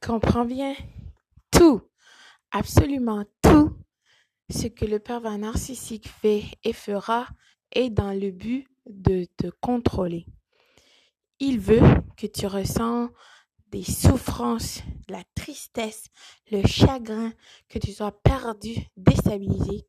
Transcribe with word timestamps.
comprends 0.00 0.44
bien 0.44 0.74
tout, 1.50 1.82
absolument 2.50 3.24
tout 3.42 3.76
ce 4.48 4.66
que 4.66 4.84
le 4.84 4.98
pervers 4.98 5.38
narcissique 5.38 6.08
fait 6.08 6.44
et 6.64 6.72
fera 6.72 7.28
est 7.72 7.90
dans 7.90 8.12
le 8.12 8.30
but 8.30 8.66
de 8.86 9.26
te 9.36 9.48
contrôler. 9.60 10.26
Il 11.38 11.60
veut 11.60 11.82
que 12.16 12.26
tu 12.26 12.46
ressens 12.46 13.10
des 13.68 13.84
souffrances, 13.84 14.82
la 15.08 15.22
tristesse, 15.34 16.06
le 16.50 16.66
chagrin, 16.66 17.32
que 17.68 17.78
tu 17.78 17.92
sois 17.92 18.12
perdu, 18.22 18.74
déstabilisé, 18.96 19.86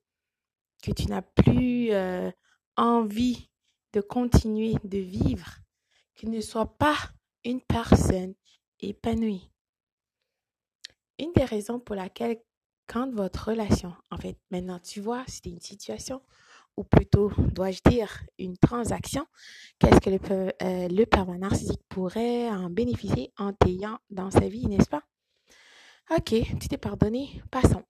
que 0.83 0.91
tu 0.91 1.07
n'as 1.07 1.23
plus 1.23 1.91
euh, 1.91 2.31
envie 2.77 3.49
de 3.93 4.01
continuer 4.01 4.75
de 4.83 4.99
vivre, 4.99 5.57
que 6.15 6.21
tu 6.21 6.29
ne 6.29 6.41
sois 6.41 6.77
pas 6.77 6.97
une 7.43 7.61
personne 7.61 8.35
épanouie. 8.79 9.50
Une 11.21 11.31
des 11.33 11.45
raisons 11.45 11.79
pour 11.79 11.95
laquelle 11.95 12.37
quand 12.87 13.13
votre 13.13 13.49
relation, 13.49 13.93
en 14.09 14.17
fait, 14.17 14.37
maintenant 14.49 14.79
tu 14.79 15.01
vois, 15.01 15.23
c'est 15.27 15.45
une 15.45 15.61
situation, 15.61 16.19
ou 16.75 16.83
plutôt, 16.83 17.31
dois-je 17.37 17.79
dire, 17.87 18.09
une 18.39 18.57
transaction, 18.57 19.27
qu'est-ce 19.77 19.99
que 19.99 20.09
le, 20.09 20.19
euh, 20.63 20.87
le 20.87 21.05
pervers 21.05 21.37
narcissique 21.37 21.83
pourrait 21.89 22.49
en 22.49 22.71
bénéficier 22.71 23.31
en 23.37 23.53
t'ayant 23.53 23.99
dans 24.09 24.31
sa 24.31 24.49
vie, 24.49 24.65
n'est-ce 24.65 24.89
pas? 24.89 25.03
Ok, 26.09 26.33
tu 26.59 26.67
t'es 26.67 26.79
pardonné, 26.79 27.43
passons. 27.51 27.83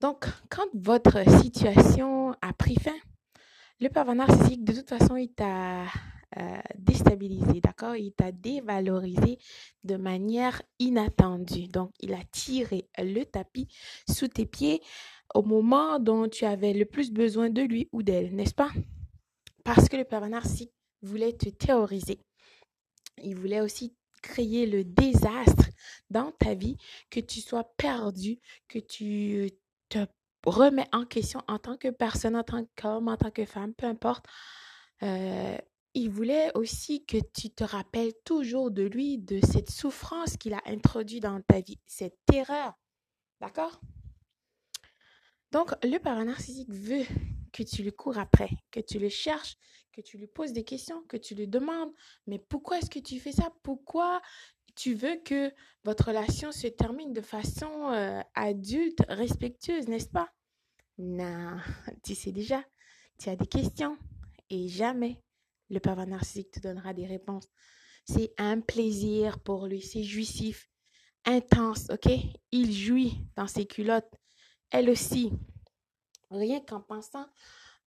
Donc, 0.00 0.26
quand 0.50 0.66
votre 0.74 1.22
situation 1.40 2.32
a 2.42 2.52
pris 2.52 2.80
fin, 2.80 2.98
le 3.78 3.88
pervers 3.90 4.16
narcissique, 4.16 4.64
de 4.64 4.72
toute 4.72 4.88
façon, 4.88 5.14
il 5.14 5.32
t'a 5.32 5.84
euh, 6.38 6.60
déstabilisé, 6.76 7.60
d'accord? 7.60 7.96
Il 7.96 8.12
t'a 8.12 8.32
dévalorisé 8.32 9.38
de 9.84 9.96
manière 9.96 10.62
inattendue. 10.78 11.68
Donc, 11.68 11.90
il 12.00 12.14
a 12.14 12.24
tiré 12.30 12.88
le 12.98 13.24
tapis 13.24 13.68
sous 14.08 14.28
tes 14.28 14.46
pieds 14.46 14.82
au 15.34 15.42
moment 15.42 15.98
dont 15.98 16.28
tu 16.28 16.44
avais 16.44 16.72
le 16.72 16.84
plus 16.84 17.10
besoin 17.10 17.50
de 17.50 17.62
lui 17.62 17.88
ou 17.92 18.02
d'elle, 18.02 18.34
n'est-ce 18.34 18.54
pas? 18.54 18.70
Parce 19.64 19.88
que 19.88 19.96
le 19.96 20.04
pervers 20.04 20.30
narcissique 20.30 20.72
voulait 21.02 21.32
te 21.32 21.48
théoriser. 21.48 22.18
Il 23.22 23.36
voulait 23.36 23.60
aussi 23.60 23.94
créer 24.22 24.66
le 24.66 24.84
désastre 24.84 25.68
dans 26.10 26.30
ta 26.32 26.54
vie, 26.54 26.76
que 27.10 27.20
tu 27.20 27.40
sois 27.40 27.64
perdu, 27.76 28.38
que 28.68 28.78
tu 28.78 29.50
te 29.88 29.98
remets 30.44 30.88
en 30.92 31.04
question 31.04 31.42
en 31.48 31.58
tant 31.58 31.76
que 31.76 31.88
personne, 31.88 32.36
en 32.36 32.44
tant 32.44 32.64
qu'homme, 32.76 33.08
en 33.08 33.16
tant 33.16 33.30
que 33.30 33.44
femme, 33.44 33.74
peu 33.74 33.86
importe. 33.86 34.24
Euh, 35.02 35.56
il 35.94 36.10
voulait 36.10 36.50
aussi 36.56 37.04
que 37.04 37.18
tu 37.34 37.50
te 37.50 37.64
rappelles 37.64 38.14
toujours 38.24 38.70
de 38.70 38.82
lui, 38.82 39.18
de 39.18 39.40
cette 39.44 39.70
souffrance 39.70 40.36
qu'il 40.36 40.54
a 40.54 40.62
introduite 40.66 41.22
dans 41.22 41.40
ta 41.42 41.60
vie, 41.60 41.78
cette 41.86 42.16
terreur. 42.26 42.74
D'accord? 43.40 43.80
Donc, 45.50 45.72
le 45.84 45.98
parent 45.98 46.24
veut 46.68 47.04
que 47.52 47.62
tu 47.62 47.82
le 47.82 47.90
cours 47.90 48.16
après, 48.16 48.48
que 48.70 48.80
tu 48.80 48.98
le 48.98 49.10
cherches, 49.10 49.56
que 49.92 50.00
tu 50.00 50.16
lui 50.16 50.26
poses 50.26 50.54
des 50.54 50.64
questions, 50.64 51.02
que 51.08 51.18
tu 51.18 51.34
lui 51.34 51.46
demandes, 51.46 51.92
mais 52.26 52.38
pourquoi 52.38 52.78
est-ce 52.78 52.88
que 52.88 52.98
tu 52.98 53.20
fais 53.20 53.32
ça? 53.32 53.52
Pourquoi 53.62 54.22
tu 54.74 54.94
veux 54.94 55.16
que 55.22 55.52
votre 55.84 56.06
relation 56.06 56.50
se 56.52 56.66
termine 56.66 57.12
de 57.12 57.20
façon 57.20 57.92
euh, 57.92 58.22
adulte, 58.34 59.02
respectueuse, 59.08 59.88
n'est-ce 59.88 60.08
pas? 60.08 60.32
Non, 60.96 61.58
tu 62.02 62.14
sais 62.14 62.32
déjà, 62.32 62.64
tu 63.18 63.28
as 63.28 63.36
des 63.36 63.46
questions 63.46 63.98
et 64.48 64.68
jamais 64.68 65.20
le 65.72 65.80
pervers 65.80 66.06
narcissique 66.06 66.52
te 66.52 66.60
donnera 66.60 66.92
des 66.92 67.06
réponses. 67.06 67.48
C'est 68.04 68.32
un 68.38 68.60
plaisir 68.60 69.40
pour 69.40 69.66
lui, 69.66 69.80
c'est 69.80 70.02
jouissif, 70.04 70.68
intense, 71.24 71.88
ok? 71.90 72.12
Il 72.52 72.72
jouit 72.72 73.26
dans 73.36 73.46
ses 73.46 73.66
culottes. 73.66 74.14
Elle 74.70 74.90
aussi. 74.90 75.32
Rien 76.30 76.60
qu'en 76.60 76.80
pensant 76.80 77.26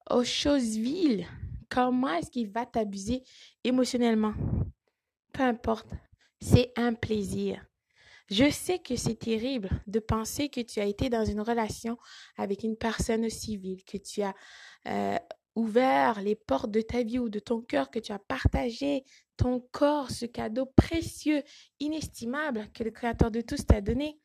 aux 0.10 0.24
choses 0.24 0.78
viles, 0.78 1.26
comment 1.70 2.14
est-ce 2.14 2.32
qu'il 2.32 2.50
va 2.50 2.66
t'abuser 2.66 3.24
émotionnellement? 3.64 4.34
Peu 5.32 5.44
importe, 5.44 5.90
c'est 6.42 6.72
un 6.76 6.94
plaisir. 6.94 7.66
Je 8.30 8.50
sais 8.50 8.80
que 8.80 8.96
c'est 8.96 9.20
terrible 9.20 9.70
de 9.86 10.00
penser 10.00 10.50
que 10.50 10.62
tu 10.62 10.80
as 10.80 10.86
été 10.86 11.10
dans 11.10 11.26
une 11.26 11.42
relation 11.42 11.98
avec 12.38 12.64
une 12.64 12.78
personne 12.78 13.30
civile, 13.30 13.84
que 13.84 13.98
tu 13.98 14.24
as 14.24 14.34
euh, 14.88 15.18
ouvert 15.56 16.22
les 16.22 16.36
portes 16.36 16.72
de 16.72 16.82
ta 16.82 17.04
vie 17.04 17.20
ou 17.20 17.30
de 17.30 17.40
ton 17.40 17.62
cœur, 17.62 17.90
que 17.90 18.00
tu 18.00 18.12
as 18.12 18.20
partagé 18.20 19.04
ton 19.38 19.60
corps, 19.72 20.12
ce 20.12 20.26
cadeau 20.26 20.66
précieux, 20.66 21.44
inestimable 21.80 22.70
que 22.74 22.84
le 22.84 22.92
Créateur 22.92 23.32
de 23.32 23.42
tous 23.42 23.66
t'a 23.66 23.82
donné, 23.82 24.20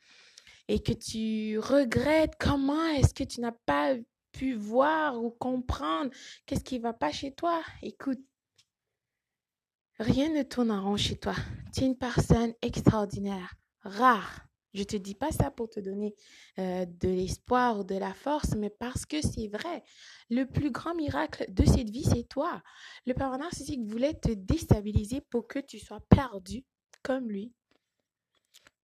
et 0.68 0.80
que 0.82 0.92
tu 0.92 1.58
regrettes 1.58 2.34
comment 2.38 2.86
est-ce 2.88 3.14
que 3.14 3.24
tu 3.24 3.40
n'as 3.40 3.56
pas 3.66 3.94
pu 4.32 4.54
voir 4.54 5.22
ou 5.22 5.30
comprendre 5.30 6.10
qu'est-ce 6.46 6.64
qui 6.64 6.78
ne 6.78 6.82
va 6.82 6.92
pas 6.92 7.10
chez 7.10 7.32
toi? 7.32 7.62
Écoute, 7.82 8.20
rien 9.98 10.32
ne 10.32 10.42
tourne 10.42 10.70
en 10.70 10.84
rond 10.84 10.96
chez 10.96 11.16
toi. 11.16 11.34
Tu 11.74 11.82
es 11.82 11.86
une 11.86 11.98
personne 11.98 12.54
extraordinaire, 12.62 13.54
rare, 13.80 14.46
je 14.74 14.84
te 14.84 14.96
dis 14.96 15.14
pas 15.14 15.32
ça 15.32 15.50
pour 15.50 15.68
te 15.68 15.80
donner 15.80 16.14
euh, 16.58 16.86
de 16.86 17.08
l'espoir 17.08 17.80
ou 17.80 17.84
de 17.84 17.96
la 17.96 18.14
force, 18.14 18.54
mais 18.54 18.70
parce 18.70 19.04
que 19.04 19.20
c'est 19.20 19.48
vrai. 19.48 19.82
Le 20.28 20.44
plus 20.44 20.70
grand 20.70 20.94
miracle 20.94 21.44
de 21.48 21.64
cette 21.64 21.90
vie, 21.90 22.04
c'est 22.04 22.28
toi. 22.28 22.62
Le 23.06 23.14
parent 23.14 23.38
narcissique 23.38 23.84
voulait 23.84 24.14
te 24.14 24.32
déstabiliser 24.32 25.20
pour 25.20 25.48
que 25.48 25.58
tu 25.58 25.78
sois 25.78 26.00
perdu 26.08 26.64
comme 27.02 27.28
lui, 27.28 27.52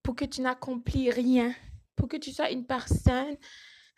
pour 0.03 0.17
que 0.17 0.25
tu 0.25 0.41
n'accomplis 0.41 1.11
rien, 1.11 1.55
pour 1.95 2.09
que 2.09 2.17
tu 2.17 2.33
sois 2.33 2.51
une 2.51 2.67
personne 2.67 3.37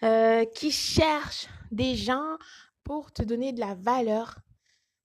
euh, 0.03 0.45
qui 0.45 0.71
cherche 0.71 1.49
des 1.71 1.97
gens 1.97 2.37
pour 2.85 3.13
te 3.13 3.23
donner 3.23 3.53
de 3.53 3.61
la 3.61 3.75
valeur, 3.75 4.39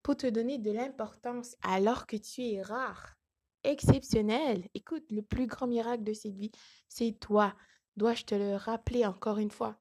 pour 0.01 0.17
te 0.17 0.27
donner 0.27 0.57
de 0.57 0.71
l'importance 0.71 1.55
alors 1.63 2.07
que 2.07 2.17
tu 2.17 2.41
es 2.41 2.61
rare 2.61 3.15
exceptionnel. 3.63 4.67
Écoute, 4.73 5.03
le 5.09 5.21
plus 5.21 5.47
grand 5.47 5.67
miracle 5.67 6.03
de 6.03 6.13
cette 6.13 6.35
vie, 6.35 6.51
c'est 6.87 7.17
toi. 7.19 7.55
Dois-je 7.97 8.25
te 8.25 8.35
le 8.35 8.55
rappeler 8.55 9.05
encore 9.05 9.37
une 9.37 9.51
fois? 9.51 9.77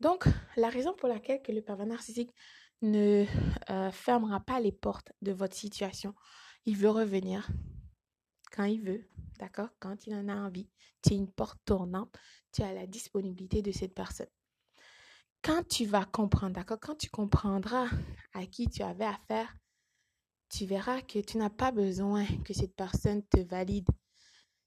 Donc, 0.00 0.24
la 0.56 0.70
raison 0.70 0.94
pour 0.94 1.08
laquelle 1.08 1.42
que 1.42 1.52
le 1.52 1.62
pervers 1.62 1.86
narcissique 1.86 2.34
ne 2.82 3.26
euh, 3.70 3.90
fermera 3.90 4.40
pas 4.40 4.60
les 4.60 4.72
portes 4.72 5.12
de 5.20 5.32
votre 5.32 5.54
situation, 5.54 6.14
il 6.64 6.76
veut 6.76 6.90
revenir 6.90 7.48
quand 8.52 8.64
il 8.64 8.82
veut, 8.82 9.06
d'accord? 9.38 9.68
Quand 9.78 10.06
il 10.06 10.14
en 10.14 10.28
a 10.28 10.34
envie. 10.34 10.68
Tu 11.02 11.14
es 11.14 11.16
une 11.16 11.30
porte 11.30 11.58
tournante, 11.64 12.14
tu 12.52 12.62
as 12.62 12.72
la 12.72 12.86
disponibilité 12.86 13.62
de 13.62 13.72
cette 13.72 13.94
personne. 13.94 14.28
Quand 15.42 15.66
tu 15.68 15.86
vas 15.86 16.04
comprendre, 16.04 16.54
d'accord? 16.54 16.78
Quand 16.80 16.96
tu 16.96 17.08
comprendras 17.08 17.88
à 18.34 18.46
qui 18.46 18.68
tu 18.68 18.82
avais 18.82 19.06
affaire, 19.06 19.54
tu 20.50 20.66
verras 20.66 21.00
que 21.02 21.20
tu 21.20 21.38
n'as 21.38 21.50
pas 21.50 21.70
besoin 21.70 22.26
que 22.44 22.52
cette 22.52 22.74
personne 22.74 23.22
te 23.22 23.40
valide, 23.40 23.88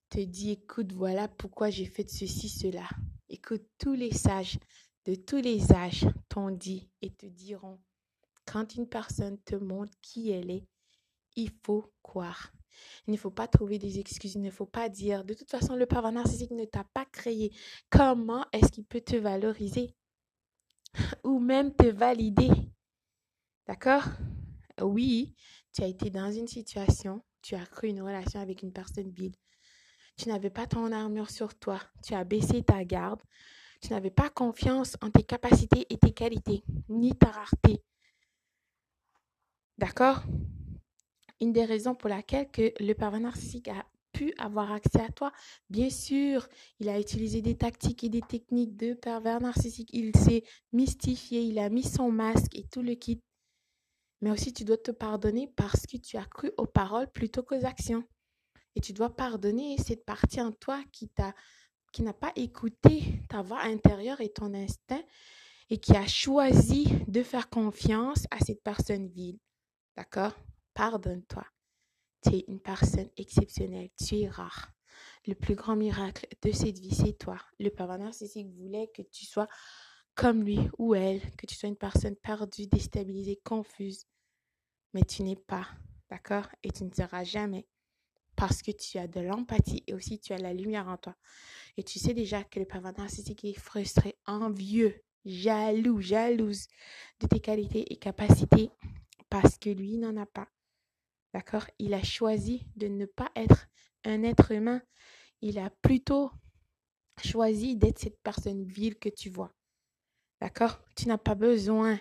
te 0.09 0.19
dit, 0.19 0.51
écoute, 0.51 0.94
voilà 0.94 1.27
pourquoi 1.27 1.69
j'ai 1.69 1.85
fait 1.85 2.09
ceci, 2.09 2.49
cela. 2.49 2.88
Écoute, 3.29 3.63
tous 3.77 3.93
les 3.93 4.11
sages 4.11 4.57
de 5.05 5.16
tous 5.16 5.41
les 5.41 5.72
âges 5.73 6.07
t'ont 6.29 6.51
dit 6.51 6.89
et 7.01 7.11
te 7.11 7.25
diront, 7.25 7.79
quand 8.45 8.75
une 8.75 8.88
personne 8.88 9.38
te 9.43 9.55
montre 9.55 9.93
qui 10.01 10.31
elle 10.31 10.49
est, 10.49 10.67
il 11.35 11.51
faut 11.66 11.91
croire. 12.01 12.53
Il 13.07 13.11
ne 13.11 13.17
faut 13.17 13.31
pas 13.31 13.47
trouver 13.47 13.77
des 13.77 13.99
excuses, 13.99 14.35
il 14.35 14.41
ne 14.41 14.51
faut 14.51 14.66
pas 14.66 14.89
dire, 14.89 15.23
de 15.25 15.33
toute 15.33 15.49
façon, 15.49 15.75
le 15.75 15.85
pervers 15.85 16.11
narcissique 16.11 16.51
ne 16.51 16.66
t'a 16.66 16.85
pas 16.93 17.05
créé. 17.05 17.53
Comment 17.89 18.45
est-ce 18.51 18.72
qu'il 18.72 18.85
peut 18.85 19.01
te 19.01 19.16
valoriser 19.16 19.95
ou 21.23 21.39
même 21.39 21.73
te 21.75 21.88
valider? 21.88 22.49
D'accord? 23.67 24.03
Oui, 24.81 25.35
tu 25.73 25.84
as 25.84 25.88
été 25.88 26.09
dans 26.09 26.31
une 26.31 26.47
situation, 26.47 27.23
tu 27.41 27.56
as 27.56 27.66
cru 27.66 27.89
une 27.89 28.01
relation 28.01 28.39
avec 28.39 28.63
une 28.63 28.73
personne 28.73 29.11
vide. 29.11 29.35
Tu 30.17 30.29
n'avais 30.29 30.49
pas 30.49 30.67
ton 30.67 30.91
armure 30.91 31.29
sur 31.29 31.55
toi. 31.55 31.79
Tu 32.03 32.14
as 32.14 32.23
baissé 32.23 32.64
ta 32.64 32.84
garde. 32.85 33.22
Tu 33.81 33.91
n'avais 33.91 34.11
pas 34.11 34.29
confiance 34.29 34.96
en 35.02 35.09
tes 35.09 35.23
capacités 35.23 35.85
et 35.90 35.97
tes 35.97 36.14
qualités, 36.14 36.64
ni 36.87 37.11
ta 37.16 37.28
rareté. 37.28 37.84
D'accord? 39.78 40.23
Une 41.41 41.52
des 41.52 41.66
raisons 41.66 41.96
pour 41.96 42.09
laquelle 42.09 42.49
que 42.49 42.72
le 42.79 42.93
pervers 42.93 43.20
narcissique 43.20 43.67
a 43.67 43.85
pu 44.14 44.34
avoir 44.37 44.72
accès 44.72 45.02
à 45.02 45.09
toi, 45.09 45.34
bien 45.70 45.90
sûr, 45.90 46.47
il 46.79 46.87
a 46.87 46.99
utilisé 46.99 47.41
des 47.41 47.58
tactiques 47.58 48.03
et 48.03 48.09
des 48.09 48.22
techniques 48.22 48.78
de 48.78 48.93
pervers 48.93 49.41
narcissique. 49.41 49.90
Il 49.91 50.16
s'est 50.16 50.43
mystifié, 50.72 51.41
il 51.41 51.59
a 51.59 51.70
mis 51.70 51.84
son 51.84 52.11
masque 52.11 52.55
et 52.55 52.66
tout 52.72 52.84
le 52.84 52.93
kit 52.93 53.20
mais 54.23 54.31
aussi 54.31 54.53
tu 54.53 54.64
dois 54.64 54.78
te 54.78 54.91
pardonner 54.91 55.52
parce 55.53 55.85
que 55.85 55.97
tu 55.97 56.16
as 56.16 56.23
cru 56.23 56.49
aux 56.58 56.66
paroles 56.66 57.11
plutôt 57.11 57.43
qu'aux 57.43 57.66
actions. 57.66 58.05
Et 58.73 58.79
tu 58.79 58.93
dois 58.93 59.14
pardonner 59.14 59.78
cette 59.78 60.05
partie 60.05 60.40
en 60.40 60.53
toi 60.53 60.81
qui 60.93 61.09
t'a 61.09 61.35
qui 61.91 62.03
n'a 62.03 62.14
pas 62.14 62.31
écouté 62.37 63.22
ta 63.28 63.41
voix 63.41 63.59
intérieure 63.59 64.22
et 64.22 64.31
ton 64.31 64.53
instinct 64.53 65.03
et 65.70 65.78
qui 65.78 65.96
a 65.97 66.08
choisi 66.08 66.85
de 67.08 67.22
faire 67.22 67.49
confiance 67.49 68.25
à 68.31 68.40
cette 68.40 68.64
personne 68.64 69.09
vile. 69.09 69.40
D'accord? 69.97 70.31
Pardonne-toi. 70.73 71.46
Tu 72.23 72.35
es 72.37 72.46
une 72.47 72.61
personne 72.61 73.09
exceptionnelle. 73.17 73.90
Tu 74.02 74.22
es 74.22 74.29
rare. 74.29 74.72
Le 75.28 75.35
plus 75.35 75.55
grand 75.55 75.75
miracle 75.75 76.28
de 76.41 76.52
cette 76.53 76.79
vie, 76.79 76.96
c'est 76.96 77.17
toi. 77.17 77.37
Le 77.59 77.70
pervers 77.70 77.99
narcissique 77.99 78.53
voulait 78.55 78.90
que 78.96 79.02
tu 79.02 79.25
sois 79.25 79.49
comme 80.16 80.43
lui 80.43 80.59
ou 80.78 80.96
elle, 80.96 81.20
que 81.35 81.46
tu 81.46 81.55
sois 81.55 81.70
une 81.70 81.75
personne 81.75 82.16
perdue, 82.16 82.67
déstabilisée, 82.67 83.41
confuse. 83.43 84.05
Mais 84.93 85.03
tu 85.03 85.23
n'es 85.23 85.35
pas, 85.35 85.67
d'accord? 86.09 86.47
Et 86.63 86.72
tu 86.72 86.84
ne 86.84 86.93
seras 86.93 87.23
jamais 87.23 87.67
parce 88.35 88.61
que 88.61 88.72
tu 88.72 88.97
as 88.97 89.07
de 89.07 89.22
l'empathie 89.22 89.84
et 89.87 89.93
aussi 89.93 90.19
tu 90.19 90.34
as 90.34 90.37
la 90.37 90.53
lumière 90.53 90.87
en 90.87 90.97
toi. 90.97 91.16
Et 91.78 91.84
tu 91.84 91.99
sais 91.99 92.13
déjà 92.13 92.43
que 92.43 92.59
le 92.59 92.66
pervers 92.66 92.93
narcissique 92.97 93.43
est 93.45 93.59
frustré, 93.59 94.17
envieux, 94.25 95.03
jaloux, 95.25 96.01
jalouse 96.01 96.67
de 97.19 97.28
tes 97.28 97.40
qualités 97.40 97.91
et 97.91 97.97
capacités 97.97 98.69
parce 99.29 99.57
que 99.57 99.69
lui 99.69 99.97
n'en 99.97 100.17
a 100.17 100.25
pas. 100.25 100.47
D'accord? 101.34 101.66
Il 101.79 101.93
a 101.93 102.03
choisi 102.03 102.67
de 102.75 102.87
ne 102.87 103.05
pas 103.05 103.31
être 103.35 103.67
un 104.03 104.23
être 104.23 104.51
humain. 104.51 104.81
Il 105.41 105.57
a 105.57 105.69
plutôt 105.81 106.31
choisi 107.23 107.75
d'être 107.75 107.99
cette 107.99 108.22
personne 108.22 108.63
vile 108.66 108.97
que 108.97 109.09
tu 109.09 109.29
vois. 109.29 109.51
D'accord? 110.41 110.79
Tu 110.96 111.07
n'as 111.07 111.17
pas 111.17 111.35
besoin 111.35 111.99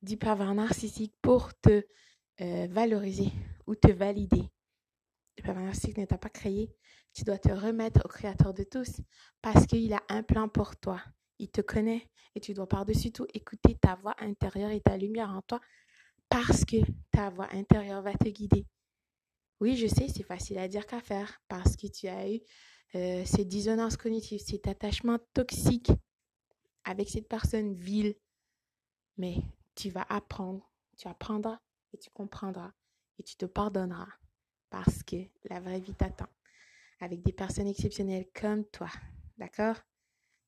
du 0.00 0.16
pervers 0.16 0.54
narcissique 0.54 1.14
pour 1.20 1.54
te 1.60 1.84
euh, 2.40 2.66
valoriser 2.70 3.30
ou 3.66 3.74
te 3.74 3.90
valider. 3.90 4.48
Le 5.36 5.42
pervers 5.42 5.64
narcissique 5.64 5.98
ne 5.98 6.04
t'a 6.04 6.18
pas 6.18 6.28
créé. 6.28 6.74
Tu 7.14 7.24
dois 7.24 7.38
te 7.38 7.50
remettre 7.50 8.00
au 8.04 8.08
Créateur 8.08 8.54
de 8.54 8.64
tous 8.64 9.00
parce 9.40 9.66
qu'il 9.66 9.92
a 9.92 10.02
un 10.08 10.22
plan 10.22 10.48
pour 10.48 10.76
toi. 10.76 11.02
Il 11.38 11.50
te 11.50 11.60
connaît 11.60 12.10
et 12.34 12.40
tu 12.40 12.54
dois 12.54 12.68
par-dessus 12.68 13.12
tout 13.12 13.26
écouter 13.34 13.76
ta 13.76 13.96
voix 13.96 14.14
intérieure 14.18 14.70
et 14.70 14.80
ta 14.80 14.96
lumière 14.96 15.30
en 15.30 15.42
toi 15.42 15.60
parce 16.28 16.64
que 16.64 16.76
ta 17.10 17.28
voix 17.30 17.48
intérieure 17.52 18.02
va 18.02 18.14
te 18.14 18.28
guider. 18.28 18.66
Oui, 19.60 19.76
je 19.76 19.86
sais, 19.86 20.08
c'est 20.08 20.22
facile 20.22 20.58
à 20.58 20.68
dire 20.68 20.86
qu'à 20.86 21.00
faire 21.00 21.40
parce 21.48 21.76
que 21.76 21.86
tu 21.86 22.08
as 22.08 22.32
eu 22.32 22.40
euh, 22.94 23.24
cette 23.24 23.48
dissonance 23.48 23.96
cognitive, 23.96 24.40
cet 24.40 24.66
attachement 24.66 25.18
toxique 25.34 25.92
avec 26.84 27.08
cette 27.08 27.28
personne 27.28 27.74
vile. 27.74 28.14
Mais 29.18 29.36
tu 29.74 29.90
vas 29.90 30.06
apprendre, 30.08 30.70
tu 30.96 31.06
apprendras 31.08 31.60
et 31.92 31.98
tu 31.98 32.10
comprendras 32.10 32.72
et 33.18 33.22
tu 33.22 33.36
te 33.36 33.46
pardonneras 33.46 34.08
parce 34.70 35.02
que 35.02 35.16
la 35.50 35.60
vraie 35.60 35.80
vie 35.80 35.94
t'attend 35.94 36.28
avec 37.00 37.22
des 37.22 37.32
personnes 37.32 37.66
exceptionnelles 37.66 38.28
comme 38.34 38.64
toi. 38.66 38.88
D'accord? 39.36 39.76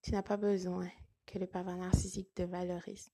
Tu 0.02 0.12
n'as 0.12 0.22
pas 0.22 0.36
besoin 0.36 0.88
que 1.26 1.38
le 1.38 1.46
pervers 1.46 1.76
narcissique 1.76 2.32
te 2.34 2.42
valorise 2.42 3.10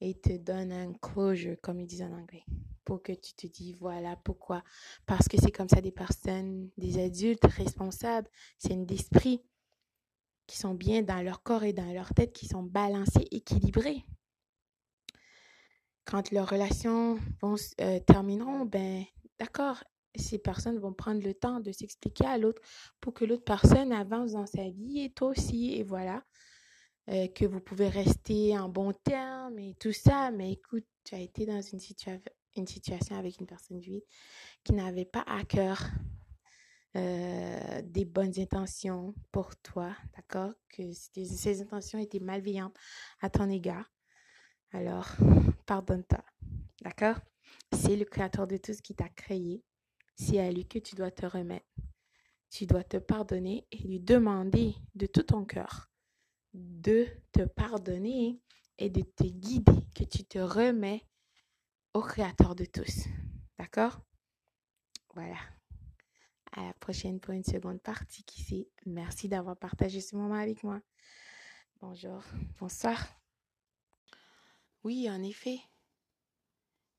et 0.00 0.18
te 0.18 0.36
donne 0.36 0.72
un 0.72 0.92
closure, 0.94 1.56
comme 1.60 1.80
ils 1.80 1.86
disent 1.86 2.02
en 2.02 2.12
anglais, 2.12 2.44
pour 2.84 3.02
que 3.02 3.12
tu 3.12 3.34
te 3.34 3.46
dis, 3.46 3.74
voilà 3.74 4.16
pourquoi. 4.16 4.62
Parce 5.06 5.28
que 5.28 5.36
c'est 5.38 5.50
comme 5.50 5.68
ça 5.68 5.80
des 5.80 5.92
personnes, 5.92 6.70
des 6.76 7.02
adultes 7.02 7.44
responsables, 7.44 8.28
c'est 8.58 8.76
d'esprit 8.86 9.42
qui 10.46 10.56
sont 10.56 10.74
bien 10.74 11.02
dans 11.02 11.20
leur 11.20 11.42
corps 11.42 11.64
et 11.64 11.72
dans 11.72 11.92
leur 11.92 12.14
tête, 12.14 12.32
qui 12.32 12.46
sont 12.46 12.62
balancés, 12.62 13.26
équilibrés. 13.30 14.04
Quand 16.08 16.32
leurs 16.32 16.48
relations 16.48 17.18
vont, 17.42 17.56
euh, 17.82 18.00
termineront, 18.00 18.64
ben 18.64 19.04
d'accord, 19.38 19.84
ces 20.14 20.38
personnes 20.38 20.78
vont 20.78 20.94
prendre 20.94 21.22
le 21.22 21.34
temps 21.34 21.60
de 21.60 21.70
s'expliquer 21.70 22.24
à 22.24 22.38
l'autre 22.38 22.62
pour 22.98 23.12
que 23.12 23.26
l'autre 23.26 23.44
personne 23.44 23.92
avance 23.92 24.32
dans 24.32 24.46
sa 24.46 24.70
vie 24.70 25.00
et 25.00 25.10
toi 25.10 25.28
aussi, 25.28 25.74
et 25.74 25.82
voilà. 25.82 26.24
Euh, 27.10 27.28
que 27.28 27.44
vous 27.44 27.60
pouvez 27.60 27.88
rester 27.88 28.58
en 28.58 28.70
bon 28.70 28.94
terme 29.04 29.58
et 29.58 29.74
tout 29.78 29.92
ça, 29.92 30.30
mais 30.30 30.52
écoute, 30.52 30.86
tu 31.04 31.14
as 31.14 31.20
été 31.20 31.44
dans 31.44 31.60
une, 31.60 31.78
situation 31.78 33.16
avec 33.16 33.38
une 33.38 33.46
personne 33.46 33.80
qui 34.64 34.72
n'avait 34.72 35.04
pas 35.04 35.24
à 35.26 35.44
cœur 35.44 35.90
euh, 36.96 37.82
des 37.82 38.06
bonnes 38.06 38.38
intentions 38.38 39.14
pour 39.30 39.54
toi, 39.56 39.94
d'accord 40.16 40.54
Que 40.70 40.90
ces 40.92 41.60
intentions 41.60 41.98
étaient 41.98 42.18
malveillantes 42.18 42.76
à 43.20 43.28
ton 43.28 43.50
égard. 43.50 43.90
Alors, 44.72 45.08
pardonne-toi, 45.66 46.24
d'accord? 46.82 47.16
C'est 47.72 47.96
le 47.96 48.04
créateur 48.04 48.46
de 48.46 48.56
tout 48.56 48.74
ce 48.74 48.82
qui 48.82 48.94
t'a 48.94 49.08
créé. 49.08 49.64
C'est 50.14 50.40
à 50.40 50.50
lui 50.50 50.66
que 50.66 50.78
tu 50.78 50.94
dois 50.94 51.10
te 51.10 51.26
remettre. 51.26 51.66
Tu 52.50 52.66
dois 52.66 52.84
te 52.84 52.96
pardonner 52.96 53.66
et 53.70 53.78
lui 53.78 54.00
demander 54.00 54.74
de 54.94 55.06
tout 55.06 55.22
ton 55.22 55.44
cœur 55.44 55.88
de 56.54 57.06
te 57.32 57.42
pardonner 57.42 58.40
et 58.78 58.90
de 58.90 59.02
te 59.02 59.24
guider, 59.24 59.72
que 59.94 60.04
tu 60.04 60.24
te 60.24 60.38
remets 60.38 61.04
au 61.94 62.00
Créateur 62.00 62.54
de 62.54 62.64
tous. 62.64 63.06
D'accord? 63.58 64.00
Voilà. 65.14 65.38
À 66.52 66.66
la 66.66 66.74
prochaine 66.74 67.20
pour 67.20 67.34
une 67.34 67.44
seconde 67.44 67.80
partie 67.80 68.24
qui. 68.24 68.68
Merci 68.86 69.28
d'avoir 69.28 69.56
partagé 69.56 70.00
ce 70.00 70.16
moment 70.16 70.34
avec 70.34 70.62
moi. 70.62 70.80
Bonjour, 71.80 72.22
bonsoir. 72.58 73.17
Oui, 74.84 75.10
en 75.10 75.22
effet, 75.22 75.60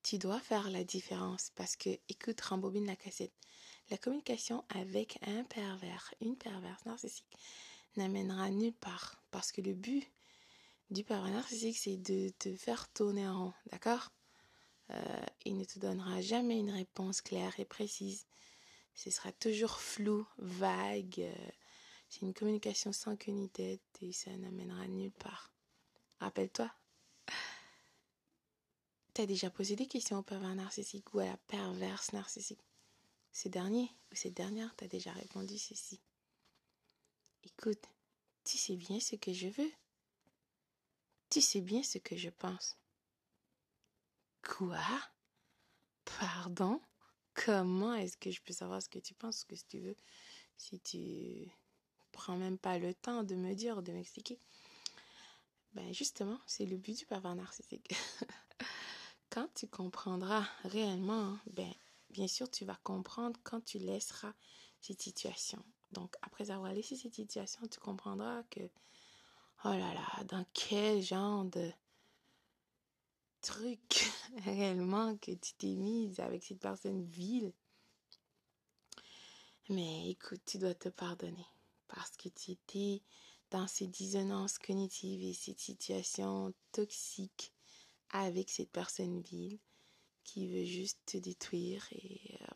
tu 0.02 0.18
dois 0.18 0.40
faire 0.40 0.70
la 0.70 0.84
différence 0.84 1.50
parce 1.54 1.76
que, 1.76 1.90
écoute, 2.08 2.40
rembobine 2.40 2.86
la 2.86 2.96
cassette. 2.96 3.32
La 3.90 3.98
communication 3.98 4.64
avec 4.68 5.18
un 5.26 5.44
pervers, 5.44 6.14
une 6.20 6.36
perverse 6.36 6.84
narcissique, 6.84 7.36
n'amènera 7.96 8.50
nulle 8.50 8.74
part. 8.74 9.22
Parce 9.30 9.50
que 9.50 9.60
le 9.62 9.72
but 9.72 10.06
du 10.90 11.04
pervers 11.04 11.32
narcissique, 11.32 11.78
c'est 11.78 11.96
de 11.96 12.28
te 12.38 12.54
faire 12.54 12.92
tourner 12.92 13.26
en 13.26 13.44
rond. 13.46 13.54
D'accord? 13.72 14.10
Euh, 14.90 15.26
Il 15.44 15.56
ne 15.56 15.64
te 15.64 15.78
donnera 15.78 16.20
jamais 16.20 16.58
une 16.58 16.70
réponse 16.70 17.20
claire 17.20 17.58
et 17.58 17.64
précise. 17.64 18.26
Ce 18.94 19.10
sera 19.10 19.32
toujours 19.32 19.80
flou, 19.80 20.26
vague. 20.38 21.20
Euh, 21.20 21.50
c'est 22.08 22.22
une 22.22 22.34
communication 22.34 22.92
sans 22.92 23.16
queue 23.16 23.32
ni 23.32 23.48
tête 23.48 23.80
et 24.02 24.12
ça 24.12 24.36
n'amènera 24.36 24.86
nulle 24.88 25.12
part. 25.12 25.52
Rappelle-toi. 26.20 26.70
Tu 29.14 29.22
as 29.22 29.26
déjà 29.26 29.50
posé 29.50 29.74
des 29.74 29.86
questions 29.86 30.18
au 30.18 30.22
pervers 30.22 30.54
narcissique 30.54 31.12
ou 31.14 31.18
à 31.18 31.26
la 31.26 31.36
perverse 31.48 32.12
narcissique? 32.12 32.64
Ce 33.32 33.48
dernier 33.48 33.90
ou 34.12 34.14
cette 34.14 34.34
dernière 34.34 34.74
t'a 34.76 34.86
déjà 34.86 35.12
répondu 35.12 35.58
ceci. 35.58 36.00
Écoute, 37.42 37.82
tu 38.44 38.56
sais 38.56 38.76
bien 38.76 39.00
ce 39.00 39.16
que 39.16 39.32
je 39.32 39.48
veux. 39.48 39.72
Tu 41.28 41.40
sais 41.40 41.60
bien 41.60 41.82
ce 41.82 41.98
que 41.98 42.16
je 42.16 42.30
pense. 42.30 42.76
Quoi? 44.42 44.78
Pardon? 46.04 46.80
Comment 47.34 47.94
est-ce 47.94 48.16
que 48.16 48.30
je 48.30 48.40
peux 48.42 48.52
savoir 48.52 48.82
ce 48.82 48.88
que 48.88 48.98
tu 48.98 49.14
penses, 49.14 49.40
ce 49.40 49.44
que 49.44 49.54
tu 49.68 49.80
veux, 49.80 49.96
si 50.56 50.78
tu 50.80 51.50
prends 52.12 52.36
même 52.36 52.58
pas 52.58 52.78
le 52.78 52.94
temps 52.94 53.24
de 53.24 53.34
me 53.34 53.54
dire, 53.54 53.82
de 53.82 53.92
m'expliquer 53.92 54.38
Ben 55.74 55.92
justement, 55.92 56.38
c'est 56.46 56.66
le 56.66 56.76
but 56.76 56.98
du 56.98 57.06
pervers 57.06 57.34
narcissique. 57.34 57.94
quand 59.30 59.48
tu 59.54 59.66
comprendras 59.66 60.46
réellement, 60.64 61.38
ben 61.52 61.72
bien 62.10 62.28
sûr, 62.28 62.50
tu 62.50 62.64
vas 62.64 62.78
comprendre 62.82 63.38
quand 63.44 63.64
tu 63.64 63.78
laisseras 63.78 64.34
cette 64.80 65.00
situation 65.00 65.64
donc, 65.92 66.14
après 66.22 66.50
avoir 66.50 66.72
laissé 66.72 66.96
cette 66.96 67.14
situation, 67.14 67.66
tu 67.66 67.80
comprendras 67.80 68.42
que, 68.44 68.60
oh 69.64 69.70
là 69.70 69.94
là, 69.94 70.24
dans 70.24 70.44
quel 70.54 71.02
genre 71.02 71.44
de 71.44 71.72
truc 73.40 74.10
réellement 74.44 75.16
que 75.16 75.32
tu 75.32 75.54
t'es 75.54 75.74
mise 75.74 76.20
avec 76.20 76.44
cette 76.44 76.60
personne 76.60 77.02
vile. 77.02 77.52
Mais 79.68 80.10
écoute, 80.10 80.42
tu 80.46 80.58
dois 80.58 80.74
te 80.74 80.88
pardonner 80.88 81.46
parce 81.88 82.16
que 82.16 82.28
tu 82.28 82.52
étais 82.52 83.02
dans 83.50 83.66
ces 83.66 83.88
dissonances 83.88 84.58
cognitives 84.58 85.22
et 85.22 85.32
cette 85.32 85.58
situation 85.58 86.52
toxique 86.70 87.52
avec 88.12 88.50
cette 88.50 88.70
personne 88.70 89.20
vile 89.20 89.58
qui 90.24 90.48
veut 90.48 90.64
juste 90.64 91.00
te 91.06 91.16
détruire 91.16 91.86
et 91.92 92.38
euh, 92.40 92.54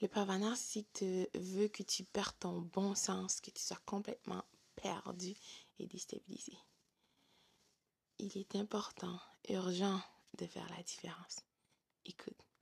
le 0.00 0.08
pervers 0.08 0.38
narcissique 0.38 1.04
veut 1.34 1.68
que 1.68 1.82
tu 1.82 2.04
perds 2.04 2.36
ton 2.38 2.60
bon 2.60 2.94
sens, 2.94 3.40
que 3.40 3.50
tu 3.50 3.62
sois 3.62 3.80
complètement 3.86 4.44
perdu 4.76 5.34
et 5.78 5.86
déstabilisé. 5.86 6.56
Il 8.18 8.36
est 8.36 8.56
important, 8.56 9.18
urgent 9.48 10.00
de 10.38 10.46
faire 10.46 10.68
la 10.76 10.82
différence. 10.82 11.40
Écoute, 12.04 12.44